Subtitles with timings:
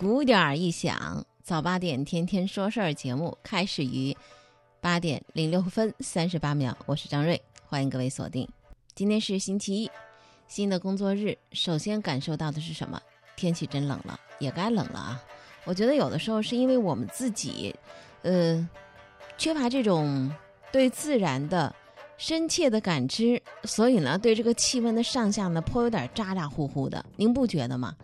[0.00, 4.16] 鼓点儿一响，早八点天天说事儿节目开始于
[4.80, 6.74] 八点零六分三十八秒。
[6.86, 8.48] 我是张瑞，欢迎各位锁定。
[8.94, 9.90] 今天是星期一，
[10.48, 12.98] 新的工作日，首先感受到的是什么？
[13.36, 15.22] 天气真冷了，也该冷了啊！
[15.66, 17.76] 我觉得有的时候是因为我们自己，
[18.22, 18.66] 呃，
[19.36, 20.32] 缺乏这种
[20.72, 21.74] 对自然的
[22.16, 27.04] 深切的感知，所以呢，对这个气温的上下呢，颇有点咋咋呼呼的。
[27.16, 27.94] 您不觉得吗？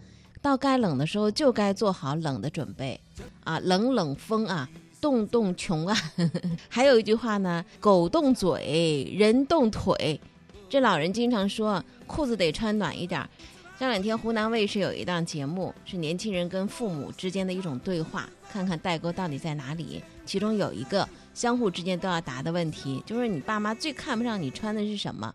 [0.47, 3.01] 到该冷的时候就该做好冷的准备
[3.43, 3.59] 啊！
[3.65, 4.69] 冷冷风啊，
[5.01, 5.97] 冻冻穷啊！
[6.71, 10.21] 还有一句话呢，狗动嘴，人动腿。
[10.69, 13.29] 这老人经常说，裤子得穿暖一点。
[13.77, 20.01] 这两天湖南卫视有一档节目，是年轻人跟父母之间的一种对话，看看代沟到底在哪里。
[20.25, 25.35] 其中有一个相互之间都要答的问题，就是你爸妈最看不上你穿的是什么？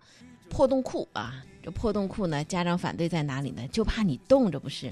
[0.50, 1.44] 破洞裤啊！
[1.64, 3.62] 这破洞裤呢，家长反对在哪里呢？
[3.72, 4.92] 就怕你冻着不是？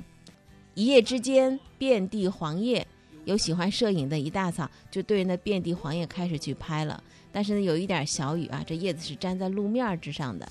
[0.79, 2.87] 一夜之间遍地黄叶，
[3.25, 7.03] 有喜欢摄影的一大早就对着那遍地黄叶开始去拍了。
[7.33, 10.47] 但是呢，有一点小雨啊，这叶子是粘在路面之上的。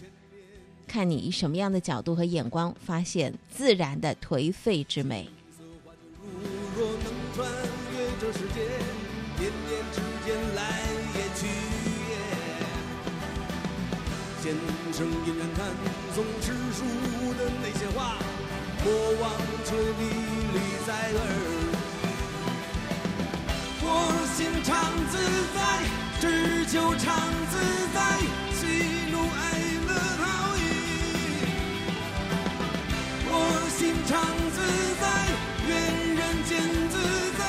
[0.86, 5.26] 看你以什么样的角度和眼光发现自然的颓废之美。
[26.70, 27.16] 只求常
[27.50, 27.56] 自
[27.94, 27.98] 在，
[28.52, 28.60] 喜
[29.10, 29.40] 怒哀
[29.86, 30.22] 乐陶
[30.54, 30.60] 冶。
[33.24, 33.32] 我
[33.70, 34.12] 心常
[34.52, 34.56] 自
[35.00, 35.02] 在，
[35.66, 35.70] 愿
[36.14, 36.50] 人间
[36.90, 36.94] 自
[37.38, 37.40] 在，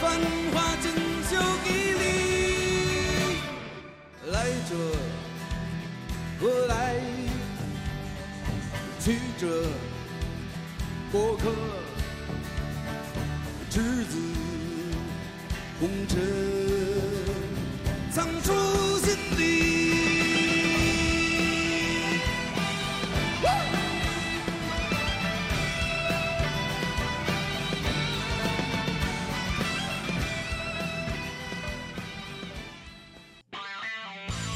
[0.00, 0.02] 繁
[0.52, 0.84] 华锦
[1.26, 1.30] 绣
[1.66, 2.04] 一里。
[4.30, 4.34] 来
[4.68, 4.70] 者。
[6.40, 6.72] 何来？
[9.00, 9.42] 去者
[11.10, 11.50] 过客，
[13.68, 14.14] 赤子
[15.80, 16.20] 红尘，
[18.12, 18.52] 藏住
[18.98, 19.44] 心里。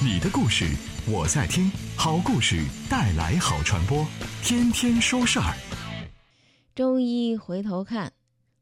[0.00, 0.66] 你的故事。
[1.06, 4.06] 我在听好故事，带来好传播，
[4.42, 5.54] 天天说事儿。
[6.74, 8.10] 周一回头看，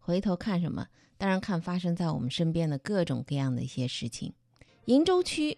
[0.00, 0.88] 回头看什么？
[1.16, 4.32] 当然看发生在我们身边的各种各样的一些事情。
[4.84, 5.56] 鄞州区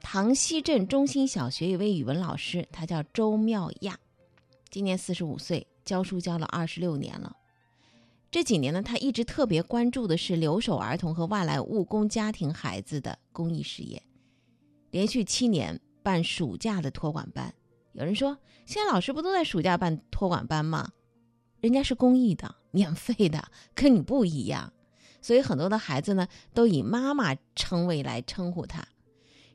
[0.00, 3.98] 塘溪镇中心小学一位语文老师，他叫周妙亚，
[4.70, 7.36] 今年四十五岁，教书教了二十六年了。
[8.30, 14.02] 这几年呢，他一直特别关注的是留守儿童和外来务工家庭孩子的公益事业，
[14.90, 15.80] 连续七年。
[16.00, 17.52] 办暑假的托管班，
[17.92, 20.90] 有人说现在老师不都在暑假办托管班吗？
[21.60, 24.72] 人家是公益的，免费的，跟你不一样。
[25.20, 28.86] 所以很多的孩子呢，都以妈妈称谓来称呼他。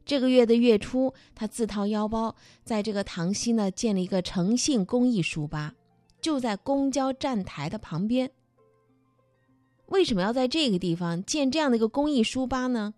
[0.06, 2.36] 这个月的月初，他自掏腰包，
[2.66, 5.76] 在这个塘溪呢建了一个诚信公益书吧，
[6.20, 8.30] 就在公交站台的旁边。
[9.88, 12.94] 为什么要在这个地方建这样的一个公益书吧呢？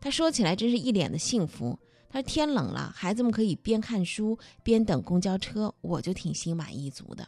[0.00, 1.78] 他说起来真是一脸的幸福。
[2.10, 7.26] 他说天冷了，孩子们可以边看书边等公交车，我就挺心满意足的。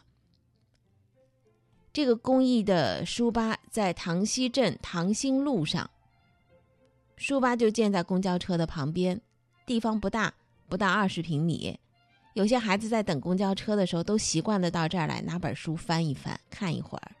[1.97, 5.89] 这个公益的书吧在塘溪镇塘兴路上，
[7.15, 9.19] 书吧就建在公交车的旁边，
[9.65, 10.31] 地方不大，
[10.69, 11.75] 不到二十平米。
[12.35, 17.11] 有些孩子在等公交车的时候，都习惯的到这儿来拿本书翻一翻，看一会儿。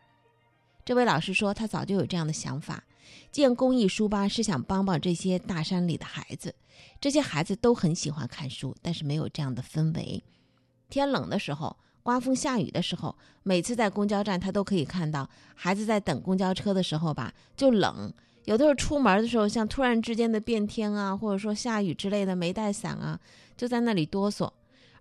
[0.85, 2.83] 这位老师说，他早就有这样的想法。
[3.31, 6.53] 建公益书吧是想帮帮这些大山里的孩子，
[7.01, 10.23] 这些孩子都很喜欢看书，但是没有这样的氛围。
[10.87, 11.75] 天冷的时候，
[12.07, 13.13] 刮风下雨的时候，
[13.43, 18.13] 每次在公交站，他都可以看到孩子在等公交车的时候吧，就冷。
[18.45, 23.19] 有的时候出门的时候，像突然之间的变天啊，或者说下雨之类的，没带伞啊，
[23.57, 24.49] 就在那里哆嗦。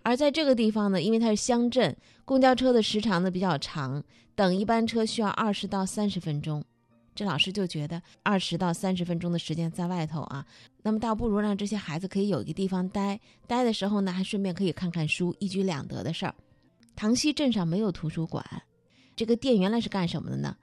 [0.02, 4.02] 而在这个地方呢，因为它是乡镇，公交车的时长呢比较长，
[4.34, 6.64] 等一班车需要二十到三十分钟。
[7.14, 10.44] 这老师就觉得二十到三十分钟的时间在外头啊，
[10.82, 16.34] 那么倒不如让这些孩子可以有一个地方待，待的时候呢，还顺便可以看看书，一举两得的事儿。
[16.96, 18.44] 塘溪镇上没有图书馆，
[19.14, 20.56] 这个店原来是干什么的呢？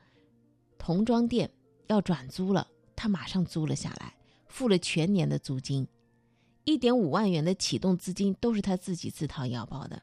[0.78, 1.50] 童装店
[1.88, 4.16] 要转租了，他马上租了下来，
[4.48, 5.88] 付了全年的租金，
[6.66, 10.02] 一点五万元的启动资金都是他自己自掏腰包的。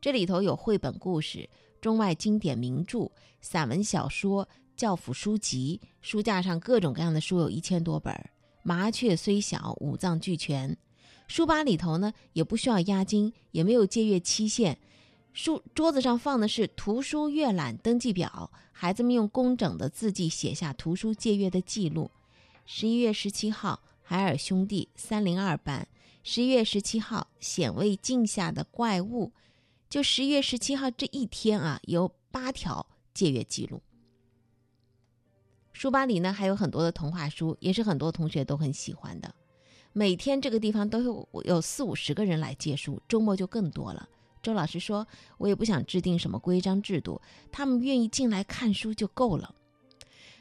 [0.00, 1.48] 这里头有绘本故事、
[1.80, 3.10] 中外经典名著、
[3.40, 4.48] 散文小说。
[4.76, 8.12] 教辅书籍，书架上各种各样的书有一千多本。
[8.64, 10.76] 麻雀虽小，五脏俱全。
[11.28, 14.76] 书吧里头呢，也不需要押金，也没有借阅期限，
[15.34, 22.12] 书桌子上放的是图书阅览登记表，孩子们用工整的字迹写下图书借阅的记录。
[22.64, 25.88] 十一月十七号，海尔兄弟三零二班；
[26.22, 29.32] 十一月十七号，显微镜下的怪物。
[29.90, 33.82] 就十一月十七号这一天啊，有八条借阅记录。
[35.72, 39.34] 书吧里呢还有很多的童话书，也是很多同学都很喜欢的。
[39.92, 44.08] 每天这个地方都有有四五十个人来借书，周末就更多了。
[44.44, 45.08] 周老师说
[45.38, 47.20] ：“我也不想制定什么规章制度，
[47.50, 49.54] 他们愿意进来看书就够了。”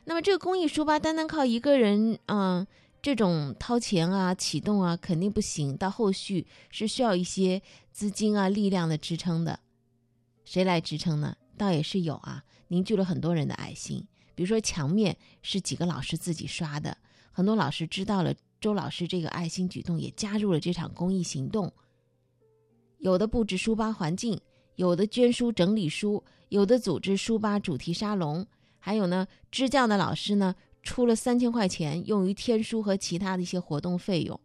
[0.04, 2.68] 那么这个公益书吧，单单靠一个人，嗯，
[3.02, 5.78] 这种掏钱啊、启动啊，肯定不行。
[5.78, 7.62] 到后续是需要一些
[7.94, 9.62] 资金啊、力量的支撑的。
[10.44, 11.38] 谁来支撑呢？
[11.58, 14.06] 倒也是有啊，凝聚了很多人的爱心。
[14.36, 16.98] 比如说墙面是几个老师自己刷的，
[17.32, 21.72] 很多老师知道了周老师这个爱心举动，也加入了这场公益行动。
[23.04, 24.40] 有的布置书吧环境，
[24.76, 28.48] 有的捐书整理书，有的组织书吧主题沙龙，
[28.80, 34.40] 还有呢，支教的老师呢出了三千块钱用于添书和其他的一些活动费用。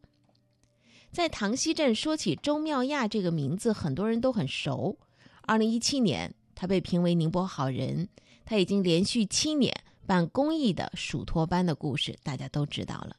[1.13, 4.99] 在塘溪镇说起周妙亚这个名字，很多人都很熟。
[5.43, 8.09] 二零一七年，他被评为宁波好人，
[8.45, 9.73] 他已经连续七年
[10.05, 13.15] 办公益的暑托班的故事，大家都知道了。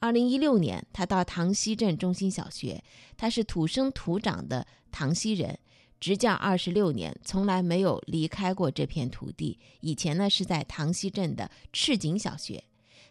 [0.00, 2.82] 二零一六年，他到塘溪镇中心小学，
[3.16, 5.58] 他是土生土长的塘溪人，
[5.98, 9.58] 执教二十六年，从来没有离开过这片土地。
[9.80, 12.62] 以前呢是在塘溪镇的赤井小学，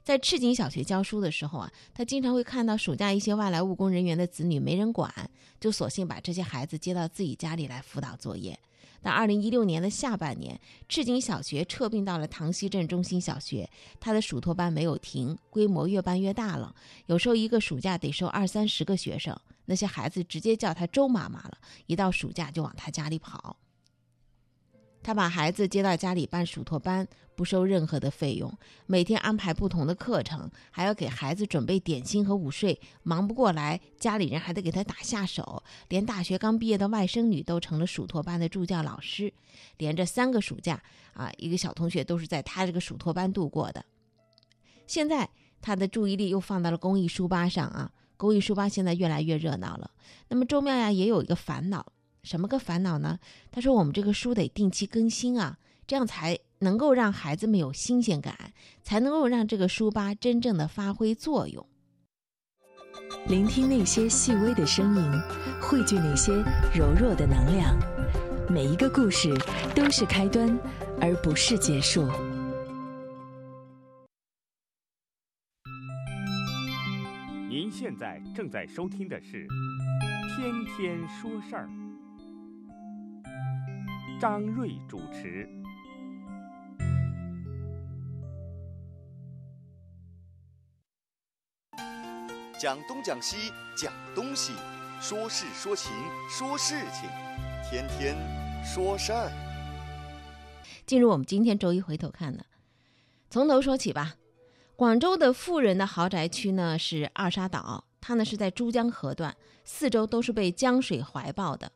[0.01, 5.13] 在赤井小学教书的时候啊，他经常会看到暑假一些外来务工人员的子女没人管，
[5.59, 8.57] 就索性把这些孩子接到自己家里来辅导作业。
[9.07, 10.59] 到二零一六年的下半年，
[10.89, 13.69] 赤井小学撤并到了塘溪镇中心小学，
[14.01, 16.75] 他的暑托班没有停，规模越办越大了。
[17.05, 19.33] 有时候一个暑假得收二三十个学生，
[19.63, 23.55] 那些孩子直接叫他周妈妈了，一到暑假就往他家里跑。
[25.01, 27.07] 他把孩子接到家里办暑托班，
[27.37, 28.51] 不收任何的费用，
[28.87, 35.61] 每天安排不同的课程，还要给孩子准备点心和午睡，忙不过来，家里人还得给他打下手。
[35.89, 39.31] 连大学刚毕业的外甥女都成了暑托班的助教老师，
[39.77, 40.81] 连着三个暑假
[41.13, 43.85] 啊，一个小同学都是在他这个暑托班度过的。
[44.87, 45.29] 现在
[45.61, 49.91] 他的注意力又放到了公益书吧上啊，公益书吧现在越来越热闹了。
[50.29, 51.85] 那么周妙呀也有一个烦恼。
[52.23, 53.19] 什么个烦恼呢？
[53.51, 55.57] 他说：“我们这个书得定期更新啊，
[55.87, 58.35] 这样才能够让孩子们有新鲜感，
[58.83, 61.65] 才能够让这个书吧真正的发挥作用。
[63.27, 65.11] 聆听那些细微的声音，
[65.61, 66.33] 汇聚那些
[66.75, 67.73] 柔弱的能量。
[68.49, 69.33] 每一个故事
[69.73, 70.59] 都是开端，
[70.99, 72.05] 而不是结束。”
[77.49, 79.47] 您现在正在收听的是
[80.35, 81.67] 《天天说事儿》。
[84.19, 85.47] 张瑞主持。
[92.59, 94.51] 讲东讲西讲东西，
[94.99, 95.91] 说事说情
[96.27, 97.07] 说事情，
[97.69, 98.17] 天天
[98.65, 99.31] 说事儿。
[100.87, 102.43] 进入我们今天周一回头看呢，
[103.29, 104.15] 从头说起吧。
[104.75, 111.71] 广州的富人的豪宅区呢是二沙岛，它呢是在珠江河段，四周都是被江水怀抱的。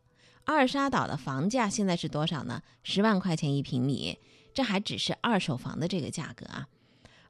[0.45, 2.63] 二沙岛的房价现在是多少呢？
[2.81, 4.17] 十万块钱一平米，
[4.51, 6.67] 这还只是二手房的这个价格啊。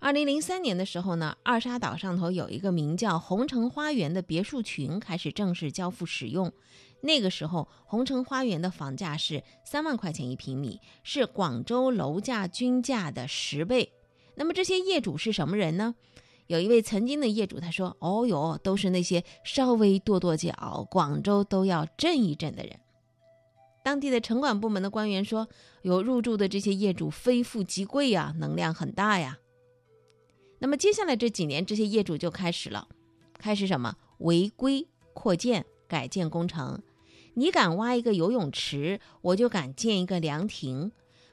[0.04, 6.52] 二零零三年的时候呢，二沙岛上头有一个名叫红城花园的别墅群开始正式交付使用。
[7.02, 13.94] 那个时候，红城花园的房价是三万块钱一平米，是广州楼价均价的十倍。
[14.38, 15.94] 那么这些业主是什么人呢？
[16.48, 22.80] 有一位曾经的业主他说：“哦哟，都是那些稍微跺跺脚，广州都要震一震的人。”
[23.86, 25.48] 当地的城管部门的官员说
[25.84, 29.38] ：“有入住的这些业主非富即贵呀，能量很大呀。”
[30.62, 32.88] 那么接下来这几年，这些业主就开始了，
[33.40, 36.80] 开始什么违规扩建、改建工程。
[37.34, 40.92] 你敢挖一个游泳池，我就敢建一个凉亭。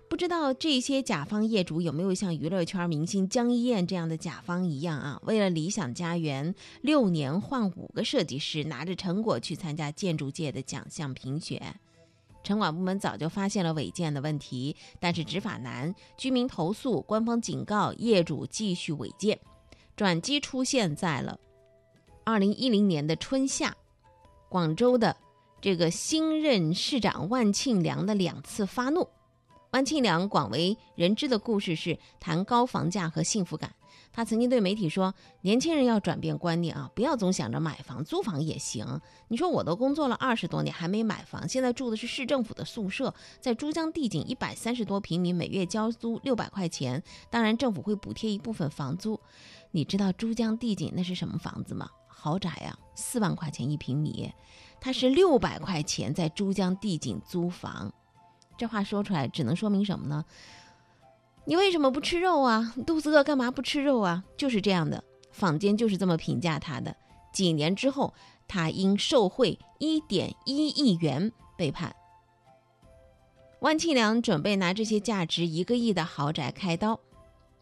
[0.08, 5.20] 不知道这些甲方业主有没有像娱乐圈明星江一燕这样的甲方一样啊？
[5.26, 11.78] 为了理想家园，六年换五个设计师，拿着成果去参加建筑界的奖项评选。
[12.48, 19.38] 城管部门早就发现了违建的问题，但是执法难，居民投诉，官方警告，业主继续违建。
[19.94, 21.38] 转机出现在了
[22.24, 23.76] 二零一零年的春夏，
[24.48, 25.14] 广州的
[25.60, 29.06] 这个新任市长万庆良的两次发怒。
[29.72, 33.70] 万庆良广为人知的故事是谈高房价和幸福感，
[34.18, 39.00] 他曾经对媒体说：“年轻人要转变观念啊，不要总想着买房，租房也行。
[39.28, 49.20] 你说我都工作了二十多年还没买房，现在住的是市政府的宿舍，在珠江帝景一百三十多平米，每月交租六百块钱，当然政府会补贴一部分房租。
[49.70, 51.88] 你知道珠江帝景那是什么房子吗？
[52.08, 54.32] 豪宅啊，四万块钱一平米，
[54.80, 57.94] 他是六百块钱在珠江帝景租房。
[58.56, 60.24] 这话说出来只能说明什么呢？”
[61.48, 62.74] 你为什么不吃肉啊？
[62.86, 64.22] 肚子饿干嘛不吃肉啊？
[64.36, 65.02] 就是这样的，
[65.32, 66.94] 坊间就是这么评价他的。
[67.32, 68.12] 几年之后，
[68.46, 71.96] 他因受贿一点一亿元被判。
[73.60, 77.00] 万庆良准备拿这些价值一个亿的豪宅开刀。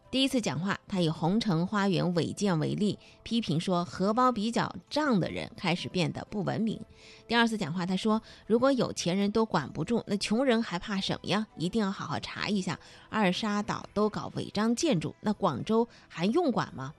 [0.09, 6.79] 第一次讲话，他以红城花园违建为例，批评说荷包比较胀的人开始变得不文明。
[7.27, 11.45] 第二次讲话，他说如果有钱人都管不住，那穷人还怕什么呀？
[11.57, 16.93] 一定要好好查一下，二沙岛都搞违章建筑，那广州还用管吗？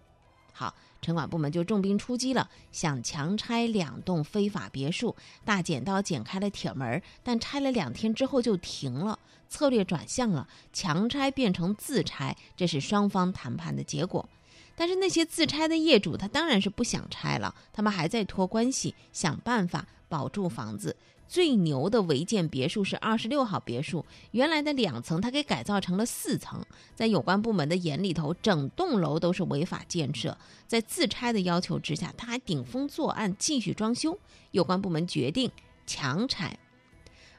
[0.52, 0.74] 好。
[1.00, 9.16] 城管部门就重兵出击了，想强拆两栋非法别墅，大剪刀剪开了铁门，但拆了两天之后就停了，
[9.48, 14.28] 策略转向了，强拆变成自拆，这是双方谈判的结果。
[14.76, 20.96] 但是那些自拆的业主，他当然是不想拆了，他们还在托关系，想办法保住房子。
[21.26, 26.64] 最牛的违建别墅是二十六号别墅，原来的两层他给改造成了四层，
[26.94, 34.18] 在有关部门的眼里头，整栋楼都是违法建设，在自拆的要求之下，他还顶风作案继续装修，
[34.52, 35.50] 有关部门决定
[35.86, 36.58] 强拆。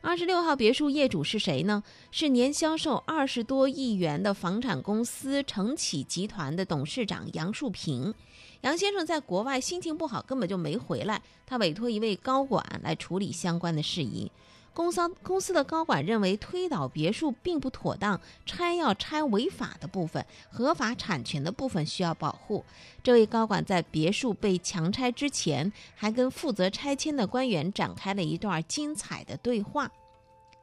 [0.01, 1.83] 二十六号别墅业主是谁呢？
[2.09, 8.13] 是年销售二十多亿元的房产公司承启集团的董事长杨树平。
[8.61, 11.21] 杨先生在国外心情不好，根本就没回来。
[11.45, 14.31] 他委托一位高管来处理相关的事宜。
[14.73, 22.63] 公司公司的高管认为推倒别墅并不妥当，拆要拆违法的部分，合法产权的部分需要保护。
[23.03, 29.91] 这位高管在别墅被强拆之前，还跟负责拆迁的官员展开了一段精彩的对话。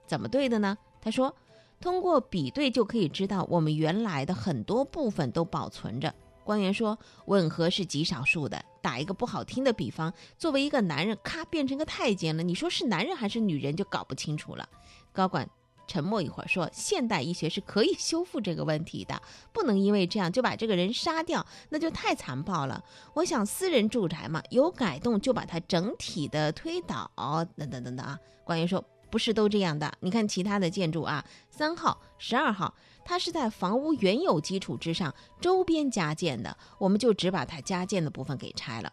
[0.07, 0.79] 怎么对的呢？
[1.01, 1.35] 他说，
[1.81, 6.15] 通过比对就可以知道，我们原来的很多部分都保存着。
[6.47, 8.65] 官员说：“吻合是极少数的。
[8.81, 14.69] 打一个不好听的比方，作为一个男人，咔变成个太监了，你说是男人还是女人就搞不清楚了。”
[15.12, 15.50] 高管
[15.88, 19.21] 沉默一会儿说：“现代医学是可以修复这个问题的，
[19.53, 22.85] 不能因为这样就把这个人杀掉，那就太残暴了。
[23.15, 27.11] 我想私人住宅嘛，有改动就把它整体的推倒，
[27.57, 29.93] 等等等等啊。”官员说：“不是都这样的？
[29.99, 32.73] 你看其他的建筑啊，三号、十二号。”
[33.09, 38.93] 它是在房屋原有基础之上周边加建的，我们就只把它加建的部分给拆了。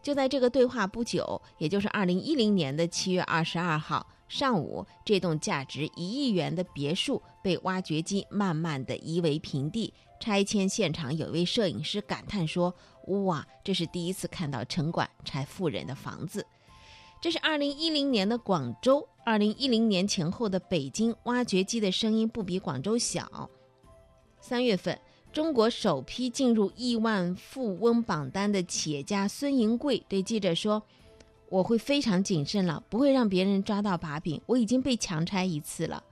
[0.00, 9.92] 就在这个对话不久，也就是二零一零年的七月二十二号上午，这栋价值一亿元的别墅被挖掘机慢慢的夷为平地。
[10.20, 12.72] 拆迁现场有一位摄影师感叹说
[13.24, 16.46] ：“哇，这是第一次看到城管拆富人的房子。”
[17.20, 23.48] 这是二零一零年的广州，二零一零年前后的北京，挖掘机的声音不比广州小。
[24.40, 24.98] 三月份，
[25.32, 30.82] 中国首批进入亿万富翁榜单的企业家孙银贵对记者说
[31.48, 34.42] ：“我会非常谨慎了，不会让别人抓到把柄。
[34.46, 36.02] 我已经被强拆一次了。”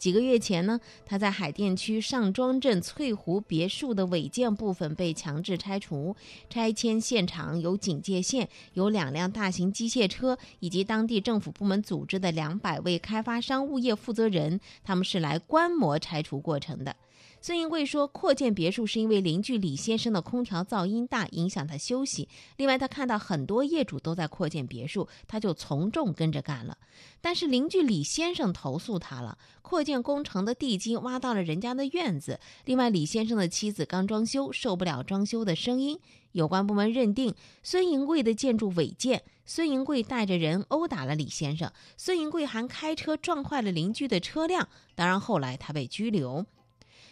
[0.00, 6.16] 几个月前呢，他在海淀区上庄镇翠湖别墅的违建部分被强制拆除，
[6.48, 16.96] 拆迁现场有警戒线，有两辆大型机械车，以及当地政府部门组织的两百位开发商物业负责人，他们是来观摩拆除过程的。
[17.42, 22.28] 孙银贵说，扩建别墅是因为邻居李先生的空调噪音大，影响他休息。
[22.58, 26.76] 另外，他看到很多业主都在扩建别墅，他就从众跟着干了。
[27.22, 32.38] 但是邻居李先生投诉他了，扩建工程的地基挖到了人家的院子。
[32.66, 35.98] 另外，李先生的妻子刚装修，受不了装修的声音。
[36.32, 44.68] 有关部门认定孙银贵的建筑违建，孙银贵带着人殴打了李先生，孙银贵还开车撞坏了邻居的车辆。
[44.94, 46.44] 当然，后来他被拘留。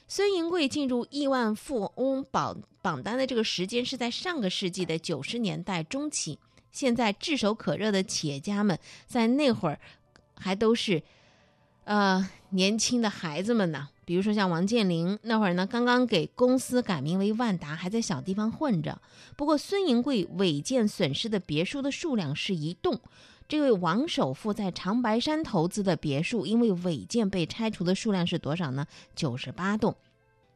[0.08, 6.38] 孙银贵进入亿万富翁榜榜单的这个时间是在上个世纪的九十年代中期。
[6.72, 9.78] 现在炙手可热的企业家们在那会儿
[10.34, 11.02] 还都是
[11.84, 13.90] 呃年轻的孩子们呢。
[14.06, 18.98] 比如说像王健林，那会儿呢刚刚给公司改名为万达，还在小地方混着。
[19.36, 22.98] 不过孙银贵违建损失的别墅的数量是一栋。
[23.48, 28.86] 这位王首富在长白山投资的别墅，因为违建被拆除的数量是多少呢？
[29.16, 29.96] 九十八栋。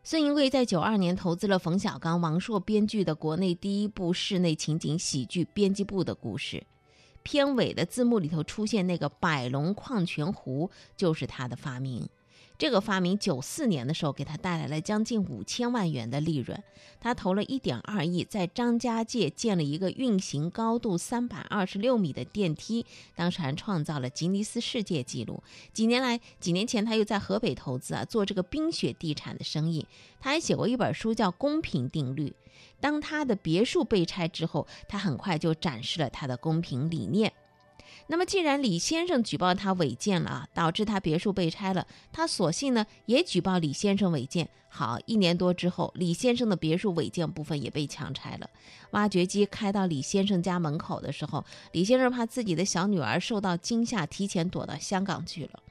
[0.05, 6.59] 孙银贵在九二年投资了冯小刚、王朔编剧的国内第一部室内情景喜剧《编辑部的故事》，
[7.23, 12.07] 片尾的字幕里头出现那个百龙矿泉壶就是他的发明。
[12.59, 16.63] 这个发明九四年的时候给他带来了将近五千万元的利润。
[17.01, 25.43] 他投了一点二亿，在张家界建了一个运行高度三百二十六米的电梯，当时还创造了吉尼斯世界纪录。
[25.73, 29.85] 几年来，几年前他又在河北投资啊，做这个冰雪地产的生意。
[30.21, 32.29] 他还写过一本书叫《公平定律》。
[32.79, 37.33] 当他的别墅被拆之后，他很快就展示了他的公平理念。
[38.09, 44.49] 那么，既然李先生举报他违建了啊，导致他别墅被拆了，他索性呢也举报李先生违建。
[44.69, 48.49] 好，一年多之后，李先生的别墅违建部分也被强拆了。
[48.91, 55.63] 挖掘机开到李先生家门口的时候，李先生怕自己的小女儿受到惊吓，提前躲到香港去了。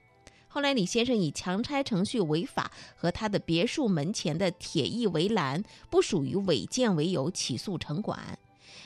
[0.48, 8.38] 后来，李先生以强拆程序违法和他的别墅门前的铁艺围栏不属于违建为由起诉城管。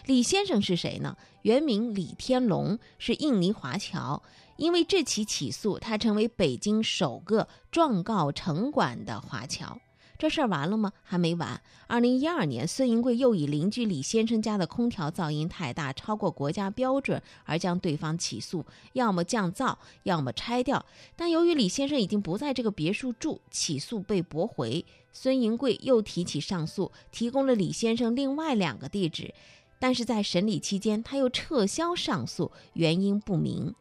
[0.05, 1.17] 李先生是谁呢？
[1.41, 4.21] 原名李天龙，是印尼华侨。
[4.57, 9.77] 因为这起起诉，他成为北京首个状告城管的华侨。
[10.17, 10.93] 这事儿完了吗？
[11.03, 11.61] 还没完。
[11.87, 20.85] 二零一二年，孙银贵又以邻居李先生家的空调噪音太大，超过国家标准，而将对方起诉，要么降噪，要么拆掉。
[21.17, 24.85] 但由于李先生已经不在这个别墅住，起诉被驳回。
[25.11, 29.33] 孙银贵又提起上诉，提供了李先生另外两个地址。
[29.79, 33.75] 但是在审理期间，他又撤销上诉，原因不明。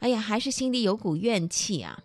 [0.00, 2.02] 哎呀，还是心里有股怨气啊！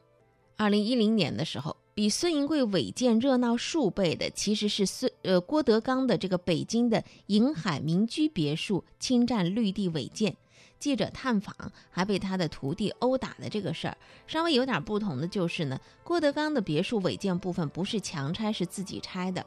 [0.57, 10.35] 二零一零年的时候，比孙银贵违建热闹数倍的，其实是孙呃郭德纲的这个北京的银海民居别墅侵占绿地违建。
[10.77, 11.55] 记者探访，
[11.89, 19.45] 还被他的徒弟殴打的这个事儿，稍微有点不同的就是呢，郭德纲的别墅违建部分不是强拆，是自己拆的。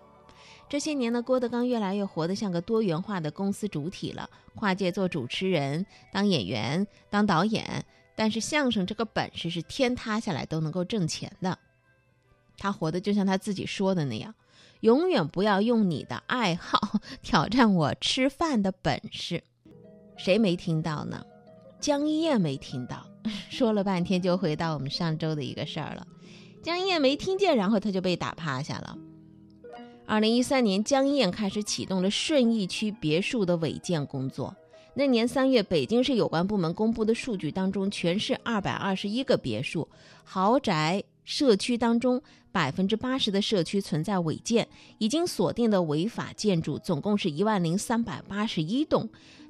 [0.68, 7.84] 这些年呢，郭德纲越来越活得像个多元化的公司主体了，跨界做主持人、当演员、当导演。
[8.14, 11.58] 但是相声这个本事是天塌下来都能够挣钱的。
[12.58, 14.34] 他活的就像他自己说的那样，
[14.80, 19.44] 永远不要用你的爱好 挑战我吃饭的本事。
[20.16, 21.24] 谁没听到呢？
[21.80, 23.06] 江一燕没听到，
[23.48, 26.04] 说了半天就回到我们上周的一个事儿了。
[26.60, 28.98] 江一燕没听见，然后他就被打趴下了。
[30.08, 34.56] 二零一三年，江一燕开始启动了顺义区别墅的违建工作。
[34.94, 39.86] 那年三月，北京市有关部门公布的数据当中，全市二百二十一个别墅
[40.24, 44.66] 豪宅社区当中，百分之八十的社区存在违建，
[44.96, 49.06] 已经锁定的违法建筑总共是一万零三百八十一栋。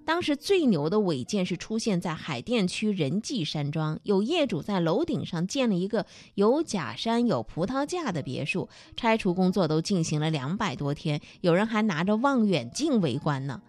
[0.09, 13.61] 当时最牛的违建是出现在海淀区仁济山庄，有业主在楼顶上建了一个有假山、有葡萄架的别墅，拆除工作都进行了两百多天，有人还拿着望远镜围观呢。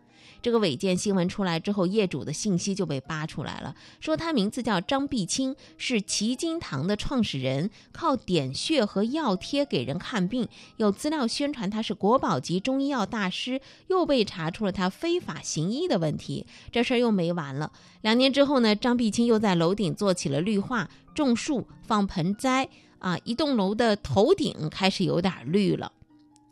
[0.42, 10.48] 这个违建新闻出来之后，业主的信息就被扒出来了，说他名字叫张碧清，是齐金堂的创始人，靠点穴和药贴给人看病，
[10.78, 16.46] 有资料宣传他是国宝级中医药大师，又被查出了他非法行医的问题。
[16.72, 17.72] 这事儿又没完了，
[18.02, 25.92] 两年之后呢，张碧清又在楼顶做起了绿化、种树、放盆栽，啊，一栋楼的头顶开始有点绿了。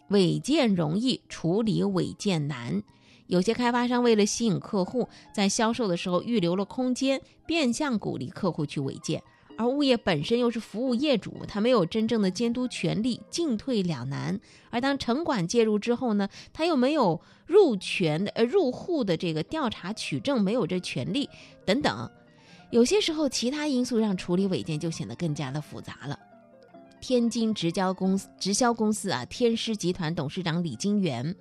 [0.10, 2.82] 违建容易，处理违建难。
[3.28, 9.22] 有些开发商为了吸引客户，在销售的时候预留了空间，变相鼓励客户去违建，
[9.58, 14.40] 而物业本身又是服务业主，他没有真正的监督权利，进退两难。
[14.70, 21.30] 而当城管介入之后呢，他又没有入权的呃入户的这个调查取证，没有这权利
[21.66, 22.10] 等等。
[22.70, 26.18] 有些时候，其他因素让处理违建就显得更加的复杂了。
[27.00, 31.36] 天津直销公司直销公司啊，天狮集团董事长李金元。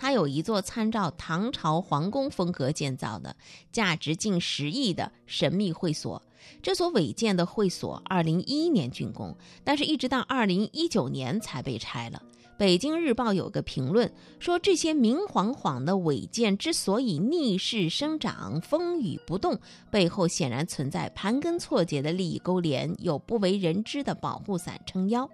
[0.00, 3.36] 他有一座参照唐朝皇宫风格建造的、
[3.70, 6.22] 价值近十亿的神秘会所。
[6.62, 12.22] 这所违建的会所，二零一一年竣工，但是一直到二零一九年才被拆了。
[12.56, 19.58] 北京日报有个评论说，这些明晃晃的违建之所以逆势生长、风雨不动，
[19.90, 25.28] 背后显然存在盘根错节的利益勾连，有不为人知的保护伞撑腰，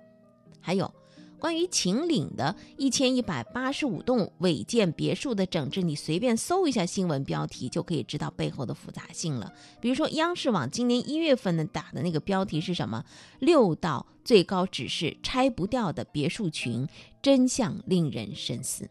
[0.61, 0.93] 还有。
[1.39, 9.53] 关于秦岭的一千一百八十五栋违建别墅的整治，你随便搜一下新闻标题就可以知道背后的复杂性了。
[9.81, 13.05] 比如说，央视网今年一月份的打的那个标题是什么？
[13.39, 16.89] 六道最高指示拆不掉的别墅群，
[17.21, 18.89] 真相令人深思。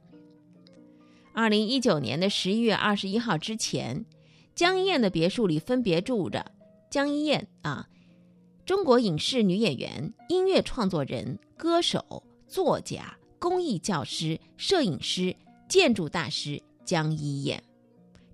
[1.33, 4.05] 二零一九年的十一月二十一号之前，
[4.53, 6.51] 江一燕的别墅里分别住着
[6.91, 7.87] 江一燕啊，
[8.65, 12.23] 中国影视女演员、音乐创作人、歌手。
[12.47, 15.35] 作家、公益教师、摄影师、
[15.67, 17.63] 建筑大师江一燕，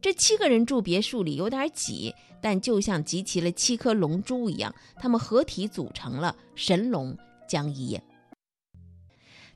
[0.02, 8.04] 这七个人住别墅里有点挤，但就像集齐了七颗龙珠一样，他们合体组成了神龙江一燕。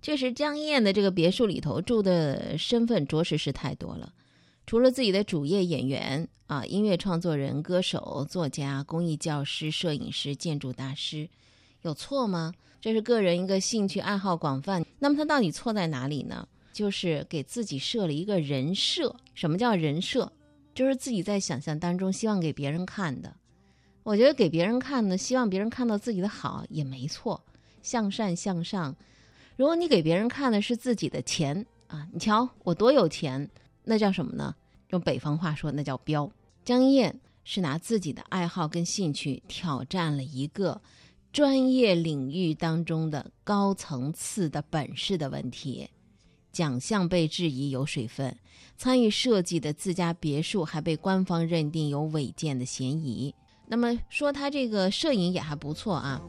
[0.02, 4.14] 确实，江一燕的这个别墅里头住的身份着实是太多了。
[4.68, 11.30] 除了自己的主业演员啊，音乐创作人、歌手、作家、公益教师、摄影师、建筑大师，
[11.82, 12.54] 有错吗？
[12.86, 14.86] 这是个人一个兴趣爱好广泛。
[15.00, 16.48] 那么他到底错在哪里呢？
[16.72, 19.16] 就是给自己设了一个人设。
[19.34, 20.32] 什么叫人设？
[20.76, 23.36] 就是自己在想象当中希望给别人看的。
[24.04, 27.44] 我觉得给别人看呢，希望别人看到自己的好也没错，
[27.82, 28.96] 向善向上。
[29.56, 33.50] 如果你给别人看的是自己的钱啊，你瞧我多有钱。
[33.84, 34.54] 那叫什么呢？
[34.90, 36.32] 用北方话说，那叫标。
[36.64, 40.80] 江一燕是拿自己的爱好跟兴趣挑战了一个
[41.36, 45.90] 专业领域当中的高层次的本事的问题，
[46.54, 48.34] 奖项被质疑有水分，
[48.78, 53.36] 参与设计的自家别墅还被官方认定有违建的嫌疑。
[53.68, 56.22] 那么说他这个摄影也还不错啊，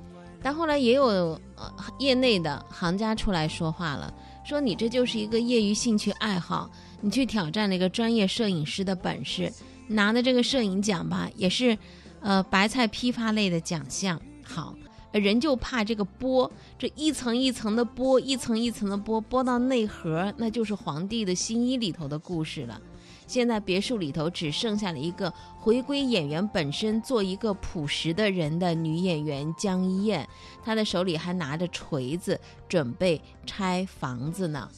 [0.43, 1.07] 但后来也有
[1.55, 4.13] 呃业内的行家出来说话了。
[4.45, 6.69] 说你这就是一个业余兴趣爱好，
[7.01, 9.53] 你去挑战了一个专业摄影师的本事，
[9.87, 11.79] 拿的这个摄影奖吧，也是，
[12.19, 14.21] 呃，白菜批发类的奖项。
[14.43, 14.77] 好，
[15.19, 22.81] 人就怕这个剥，这一层一层的剥，一层一层的剥，剥到内核，那就是皇帝的新衣里头的故事了。
[23.27, 30.29] 现在别墅里头只剩下了一个回归演员本身，做一个朴实的人的女演员江一燕，
[30.63, 34.69] 她的手里还拿着锤子，准备拆房子呢。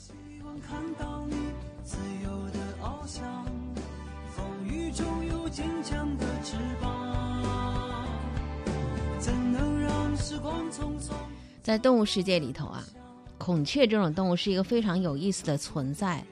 [4.34, 7.07] 风雨中有坚强的翅膀
[11.62, 12.82] 在动物世界里头啊，
[13.36, 16.24] 孔雀这种动物是一个非常有意思的存在。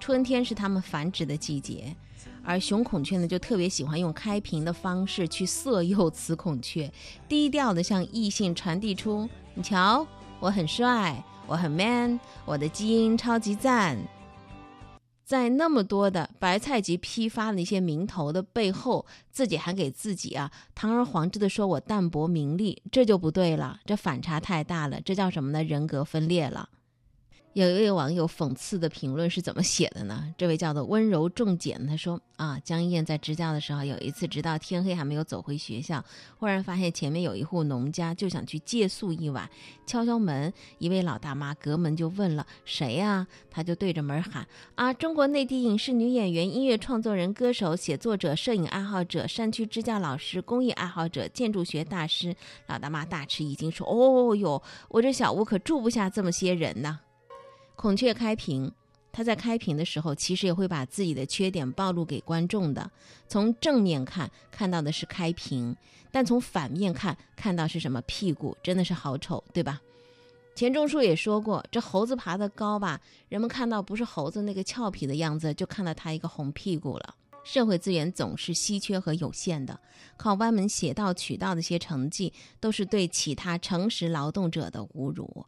[0.00, 1.94] 春天是它们繁殖的季节，
[2.42, 6.90] 而雄孔雀呢，就特别喜欢用开屏的方式去色诱雌孔雀，
[7.28, 10.06] 低调的向异性传递出：你瞧，
[10.40, 13.98] 我很帅，我很 man，我的基因超级赞。
[15.28, 25.62] 在那么多的白菜级批发的一些名头的背后，自己还给自己啊堂而皇之的说我淡泊名利，这就不对了，这反差太大了，这叫什么呢？
[25.62, 26.70] 人格分裂了。
[27.58, 30.32] 有一位网友讽刺的评论是怎么写的呢？
[30.38, 36.04] 这位叫做温柔重简，他说：“啊，江一燕在支教的时候，有一次直到天黑还没有走回学校，
[36.38, 39.50] 忽然发现前面有一户农家，就想去借宿一晚。
[39.84, 43.26] 敲敲门，一位老大妈隔门就问了：谁呀？
[43.50, 52.36] 他就对着门喊：啊，中国内地影视女演员、音乐创作人、歌手、写作者、摄影爱好者、山区支教老师、公益爱好者、建筑学大师。
[52.68, 57.00] 老大妈大吃一惊，说：哦哟，我这小屋可住不下这么些人呢。”
[57.78, 58.72] 孔雀开屏，
[59.12, 62.90] 他在开屏的时候，其实也会把自己的缺点暴露给观众的。
[63.28, 65.72] 从正面看，看到的是开屏；
[66.10, 69.80] 但从反面看，看到是什么屁股，真的是好丑，对吧？
[70.56, 77.14] 钱钟书也说过，这猴子爬得高吧，人们看到不是猴子那个俏皮的样子，就看到他一个红屁股了。
[77.44, 79.78] 社会资源总是稀缺和有限的，
[80.16, 85.46] 靠歪门邪道取到的些成绩，都是对其他诚实劳动者的侮辱。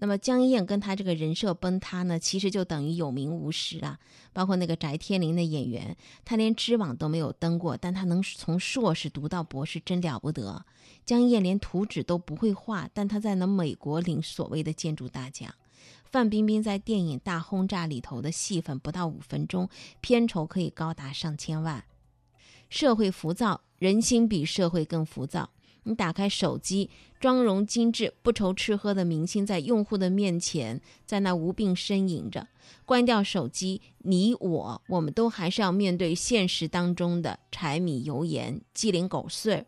[0.00, 3.98] 那么江一燕跟他这个人设崩塌呢，其实就等于有名无实啊。
[4.32, 10.64] 包括那个翟天临的演员，他连知网都没有登过，但他能从硕士读到博士，真了不得。
[11.04, 15.52] 江一燕连图纸都不会画，但他在那美国领所谓的建筑大奖。
[16.04, 19.68] 范冰冰在电影《大轰炸》里头的戏份不到五分钟，
[20.00, 21.84] 片酬可以高达上千万。
[22.70, 25.50] 社会浮躁，人心比社会更浮躁。
[25.84, 32.46] 你打开手机，妆容精致、不愁吃喝的明星在用户的面前，在那无病呻吟着。
[32.84, 39.64] 关掉手机，你我，我们都还是要面对现实当中的柴米油盐、鸡零狗碎。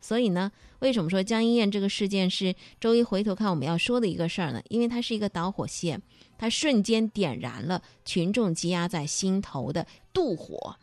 [0.00, 4.62] 所以呢，为什么说江一燕这个事件是周一回头看我们要说的一个事儿呢？
[4.68, 6.00] 因为它是一个导火线，
[6.38, 10.76] 它瞬间点燃了群众积压在心头的妒火，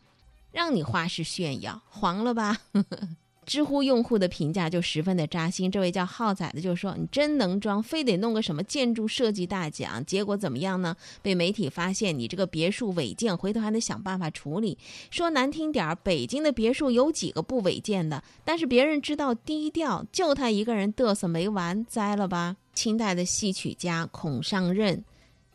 [0.52, 2.58] 让你花式炫耀，黄了吧？
[3.46, 5.70] 知乎用户的评价就十分的扎心。
[5.70, 10.96] 这位叫浩仔的就说：“你真能装，非得弄个什么建筑设计大奖，结果怎么样呢？
[11.22, 14.76] 被媒体发现你这个别墅违建，回头还得想办法处理。
[15.10, 18.22] 说难听点儿，北京的别墅有几个不违建的？
[18.44, 25.04] 但是别人知道低调，就他一个人嘚瑟没完，栽了吧？”清代的戏曲家孔尚任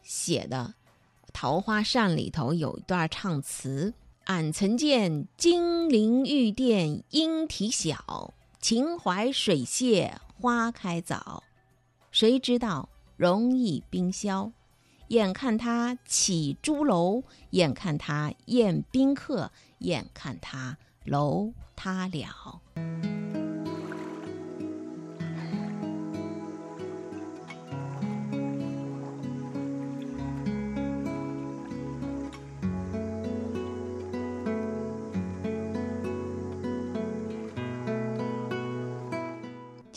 [0.01, 0.73] 写的
[1.33, 3.93] 《桃花扇》里头有一段唱词。
[4.29, 11.41] 俺曾见金陵玉殿莺啼晓，秦淮水榭花开早。
[12.11, 12.87] 谁知道
[13.17, 14.51] 容易冰消？
[15.07, 22.61] 眼看他起朱楼，眼看他宴宾客，眼看他楼塌了。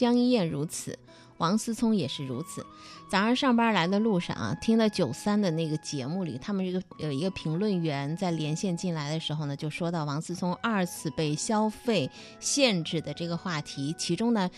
[0.02, 0.98] 江一燕如此，
[1.42, 2.64] 王思聪也是如此。
[3.08, 14.48] 早上上班来的路上啊，听了九三的那个节目里，他们这个有一个评论员在连线进来的时候呢，就说到王思聪二次被消费限制的这个话题，其中呢，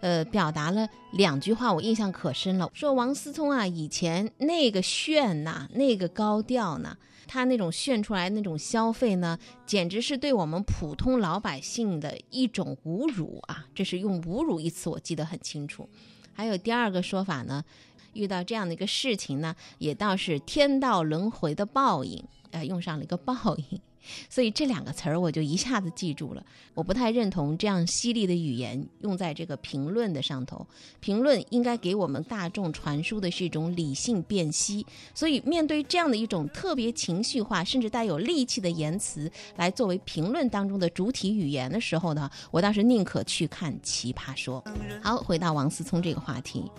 [0.00, 2.70] 呃，表达了两句话，我印象可深了。
[2.74, 13.64] 说王思聪啊，以前那个炫呐，那个高调呢，他那种炫出来那种消费呢，简直是对我们普通老百姓的一种侮辱啊！
[13.74, 15.88] 这是用“侮辱”一词，我记得很清楚。
[16.34, 17.64] 还有第二个说法呢。
[18.12, 23.80] 遇到这样的一个事情呢，也倒是天道轮回的报应，呃，用上了一个报应，
[24.28, 26.44] 所以这两个词儿我就一下子记住了。
[26.74, 30.66] 我不太认同这样犀利的语言用在这个评论的上头。
[31.00, 44.62] 评论应该给我们大众传输的是一种理性辨析，所以面对这样的一种特别情绪化甚至带有戾气的言辞来作为评论当中的主体语言的时候呢，我倒是宁可去看《奇葩说》。
[45.02, 46.70] 好，回到王思聪这个话题。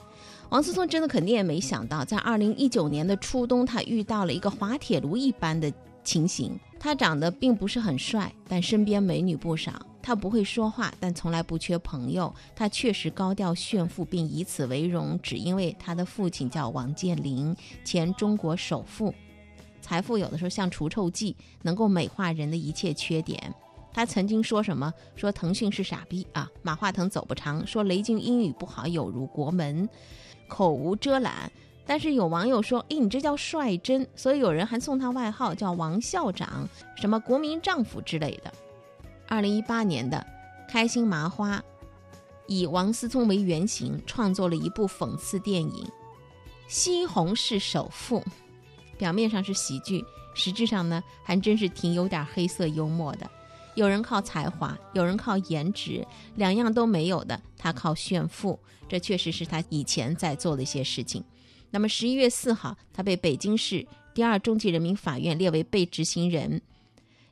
[0.50, 5.72] 王思聪真的肯定也没想到，在二零一九年的初冬，他遇到了一个滑铁卢一般的
[6.06, 6.58] 情形。
[6.80, 9.74] 他长得并不是很帅，但身边美女不少。
[10.02, 12.32] 他不会说话，但从来不缺朋友。
[12.56, 19.12] 他确实高调炫富，并以此为荣，只因为他的父亲叫王健林，前中国首富。
[19.82, 23.52] 财富有的时候像除臭剂，能够美化人的一切缺点。
[23.92, 24.94] 他曾经说什么？
[25.16, 29.90] 说腾讯是傻逼啊，马化腾走不长，说雷军英语不好，有如国门。
[30.48, 31.52] 口无遮拦，
[31.86, 36.68] 但是有网友说：“诶，你这叫率真。”所以有人还送他外号叫“王校长”，
[36.98, 38.52] 什么“国民丈夫”之类的。
[39.28, 40.26] 二零一八年的
[40.68, 41.64] 开心麻花
[42.48, 45.84] 以王思聪为原型创作了一部讽刺电影
[46.68, 48.20] 《西红柿首富》，
[48.98, 53.30] 表面上是喜剧，实质上呢还真是挺有点黑色幽默的。
[53.76, 58.60] 有人靠才华，有人靠颜值，两样都没有的，他靠炫富。
[58.88, 61.24] 这确实是他以前在做的一些事情。
[61.76, 66.62] 那么十一月四号，他被北京市第二中级人民法院列为被执行人。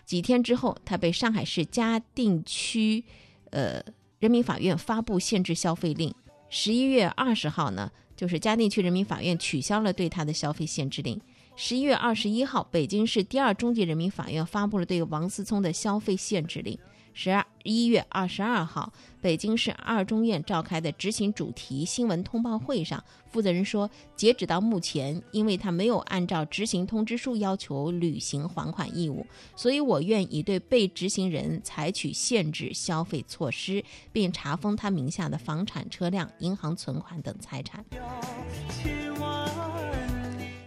[0.04, 3.06] 几天之后，他被上海市嘉定区，
[3.52, 3.82] 呃，
[4.20, 6.14] 人民法院发布限制消费令。
[6.50, 11.22] 十一月二十号呢，就是嘉定区人民法院取消了对他的消费限制令。
[11.56, 16.78] 十一月二十一号，北京市第二中级人民法院发布了对王思聪的消费限制令。
[17.14, 37.86] 十二一月二十二号，北京市二中院召开的执行主题新闻通报会上，负责人说，截止到目前，因为他没有按照执行通知书要求履行还款义务，所以我愿意对被执行人采取限制消费措施，并查封他名下的房产、车辆、银行存款等财产。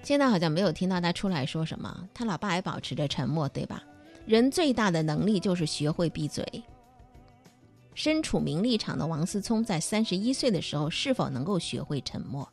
[0.03, 3.83] 现在好像没有听到他出来说什么，他老爸还保持着沉默，对吧？
[4.27, 6.45] 人最大的能力就是学会闭嘴。
[7.95, 12.47] 身处名利场的王思聪，在三十一岁的时候，是否能够学会沉默？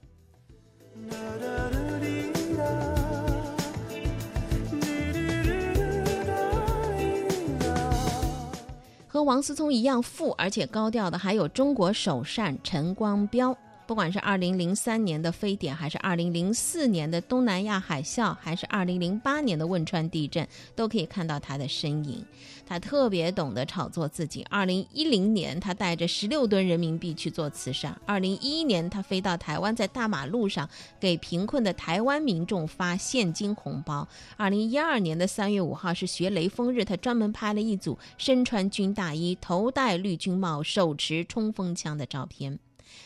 [9.07, 13.57] 和王思聪一样富而且高调的，还有中国首善陈光标。
[13.86, 22.26] 不管是二零零三年的非典，还是二零零四年的东南亚海啸，还是二零零八年的汶川地震，都可以看到他的身影。
[22.65, 24.41] 他特别懂得炒作自己。
[24.50, 30.67] 二零一零年，他带着十六吨人民币去做慈善；二零一一年，他飞到台湾，在大马路上
[31.00, 34.08] 给贫困的台湾民众发现金红包。
[34.38, 42.58] 二零一二年的三月五号是学雷锋日，他专门拍了一组身穿军大衣、头戴绿军帽、手持冲锋枪的照片。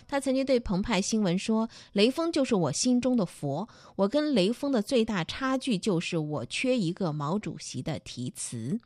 [0.08, 3.68] 他曾经对澎湃新闻说：“雷锋就是我心中的佛，
[3.98, 8.80] 我跟雷锋的最大差距就是我缺一个毛主席的题词。”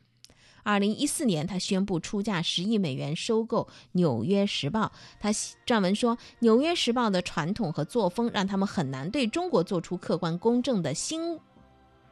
[0.64, 4.86] 二零一四年，他宣布出价十亿美元收购《纽约时报》。
[5.18, 5.32] 他
[5.66, 11.38] 撰文说：“《纽约时报》的传统和作风让他们很难对中国做出客观公正的新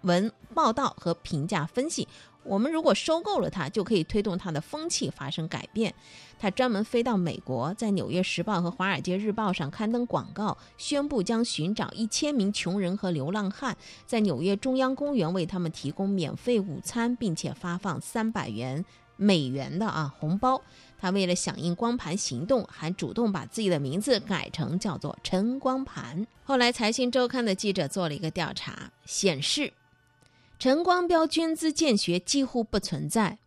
[0.02, 2.08] 闻报道和评价分析。”
[2.42, 5.94] 我们如果收购了它，就可以推动它的风气发生改变。
[6.38, 13.76] 他专门飞到美国，在《纽约时报》和《华尔街日报》上刊登广告，宣布将寻找一千名穷人和流浪汉，
[14.06, 18.82] 在纽约中央公园为他们提供免费午餐，并且发放三百元
[19.16, 20.62] 美元的啊红包。
[20.98, 26.26] 他为了响应光盘行动，还主动把自己的名字改成叫做陈光盘。
[26.44, 29.74] 后来，《财新周刊》的记者做了一个调查，显示。
[30.60, 33.38] 陈光标捐资建学几乎不存在，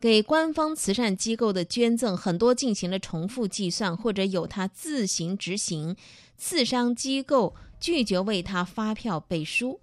[0.00, 5.94] 给官方慈善机构的捐赠很多进行了重复计算，或者由他自行执行，
[6.38, 9.78] 刺商机构拒绝为他发票背书，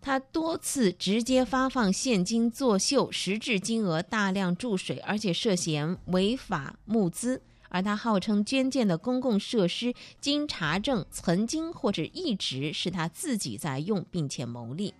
[0.00, 7.42] 他多次直接发放现金作秀，实质金额大量注水，而且涉嫌违法募资。
[7.68, 14.94] 而他号称捐建的公共设施，经查证曾经或者一直是他自己在用，并且牟利。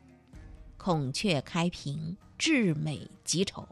[0.85, 3.67] 孔雀开屏，至美极丑，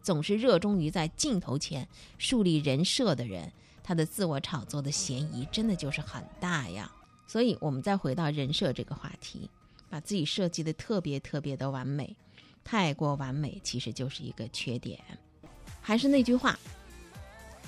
[0.00, 3.50] 总是热衷于在镜头前树立人设的人，
[3.82, 6.88] 他的自我炒作的嫌疑真的就是很大呀。
[7.26, 9.50] 所以，我们再回到人设这个话题，
[9.90, 12.14] 把自己设计的特别特别的完美，
[12.62, 15.00] 太过完美其实就是一个缺点。
[15.80, 16.56] 还是那句话。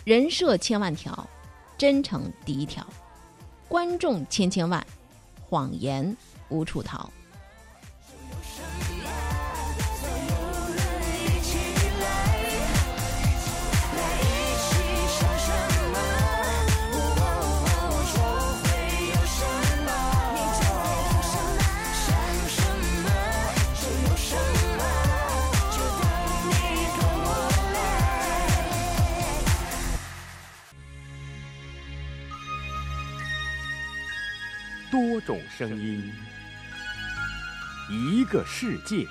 [0.05, 1.29] 人设千万条，
[1.77, 2.85] 真诚第一条；
[3.69, 4.87] 观众千千万，
[5.43, 6.17] 谎言
[6.51, 7.11] 无处逃。
[34.97, 36.11] 多种声音，
[37.91, 39.07] 一个世界。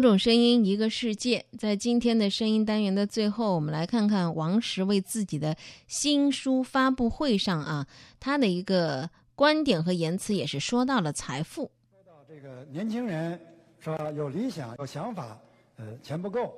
[0.00, 1.44] 多种声音，一个世界。
[1.58, 5.54] 在今天的声音单元的最后，我们来看看王石为自己的
[5.88, 7.86] 新书发布会上啊，
[8.18, 11.70] 他的一个观点和言辞也是说到了财富。
[11.92, 13.38] 说到这个年轻人
[13.78, 15.38] 是吧，有理想、有想法，
[15.76, 16.54] 呃，钱不够，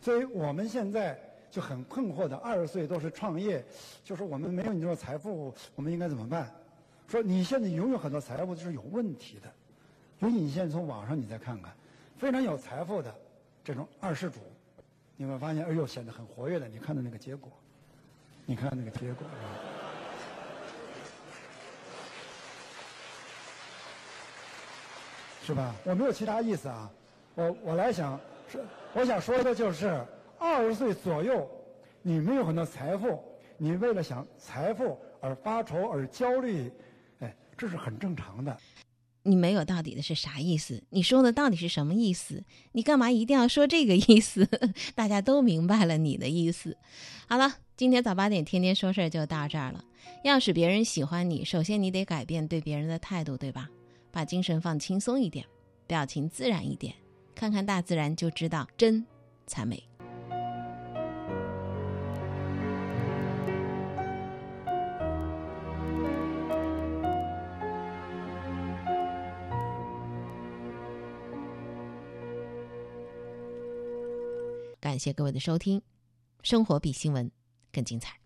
[0.00, 1.16] 所以我们现在
[1.48, 3.64] 就很困惑的，二十岁都是创业，
[4.02, 6.52] 就是我们没有你这种财富，我们应该怎么办？
[7.06, 9.48] 说你现在拥有很多财富，就是有问题的。
[10.18, 11.72] 所以你现在从网上你再看看，
[12.24, 13.14] 非常有财富的
[13.62, 14.40] 这种二世主，
[15.14, 16.66] 你会发现，哎呦，显得很活跃的。
[16.66, 17.52] 你看到那个结果，
[18.46, 19.26] 你看那个结果，
[25.44, 25.74] 是吧？
[25.84, 26.90] 我没有其他意思啊，
[27.34, 28.18] 我我来想
[28.50, 30.02] 是，我想说的就是
[30.38, 31.46] 二十岁左右，
[32.00, 33.22] 你没有很多财富，
[33.58, 36.72] 你为了想财富而发愁而焦虑，
[37.20, 38.56] 哎，这是很正常的。
[39.24, 40.82] 你没有到底的是啥意思？
[40.90, 42.44] 你说的到底是什么意思？
[42.72, 44.48] 你干嘛一定要说这个意思？
[44.94, 46.76] 大家都明白了你的意思。
[47.26, 49.84] 好了，今天早八点天天说事儿就到这儿了。
[50.22, 53.68] 要使别人喜欢你，首先你得改变对别人的态度，对吧？
[54.12, 55.44] 把精神放轻松一点，
[55.86, 56.94] 表情自然一点，
[57.34, 59.04] 看看大自然就知道真
[59.46, 59.82] 才美。
[74.94, 75.82] 感谢各位的收听，
[76.44, 77.28] 生活比新闻
[77.72, 78.23] 更精彩。